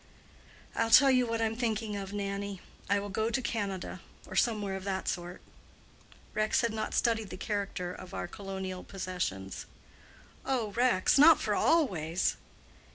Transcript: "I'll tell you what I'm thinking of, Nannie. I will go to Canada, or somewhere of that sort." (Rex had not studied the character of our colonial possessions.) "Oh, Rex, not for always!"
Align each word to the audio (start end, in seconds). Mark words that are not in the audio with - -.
"I'll 0.75 0.89
tell 0.89 1.11
you 1.11 1.27
what 1.27 1.43
I'm 1.43 1.55
thinking 1.55 1.95
of, 1.95 2.11
Nannie. 2.11 2.59
I 2.89 2.99
will 2.99 3.09
go 3.11 3.29
to 3.29 3.39
Canada, 3.39 4.01
or 4.25 4.35
somewhere 4.35 4.75
of 4.75 4.83
that 4.83 5.07
sort." 5.07 5.41
(Rex 6.33 6.61
had 6.61 6.73
not 6.73 6.95
studied 6.95 7.29
the 7.29 7.37
character 7.37 7.93
of 7.93 8.11
our 8.11 8.27
colonial 8.27 8.83
possessions.) 8.83 9.67
"Oh, 10.43 10.71
Rex, 10.71 11.19
not 11.19 11.39
for 11.39 11.53
always!" 11.53 12.35